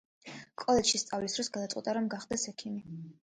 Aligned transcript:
კოლეჯში 0.61 0.99
სწავლის 1.01 1.35
დროს 1.37 1.51
გადაწყვიტა, 1.57 1.95
რომ 1.99 2.09
გახდეს 2.17 2.47
ექიმი. 2.53 2.99